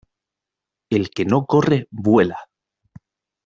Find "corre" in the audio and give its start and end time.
1.45-1.87